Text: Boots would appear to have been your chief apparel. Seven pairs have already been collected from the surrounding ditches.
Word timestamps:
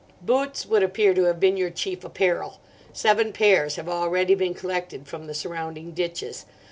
Boots 0.23 0.65
would 0.65 0.81
appear 0.81 1.13
to 1.13 1.25
have 1.25 1.39
been 1.39 1.57
your 1.57 1.69
chief 1.69 2.03
apparel. 2.03 2.59
Seven 2.91 3.31
pairs 3.31 3.75
have 3.75 3.87
already 3.87 4.33
been 4.33 4.55
collected 4.55 5.05
from 5.07 5.27
the 5.27 5.35
surrounding 5.35 5.91
ditches. 5.91 6.47